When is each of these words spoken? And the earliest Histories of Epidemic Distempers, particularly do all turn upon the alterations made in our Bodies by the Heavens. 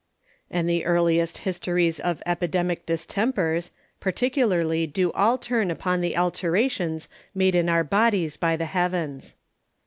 And 0.49 0.67
the 0.67 0.83
earliest 0.83 1.45
Histories 1.45 1.99
of 1.99 2.23
Epidemic 2.25 2.87
Distempers, 2.87 3.69
particularly 3.99 4.87
do 4.87 5.11
all 5.11 5.37
turn 5.37 5.69
upon 5.69 6.01
the 6.01 6.17
alterations 6.17 7.07
made 7.35 7.53
in 7.53 7.69
our 7.69 7.83
Bodies 7.83 8.35
by 8.35 8.55
the 8.57 8.65
Heavens. 8.65 9.35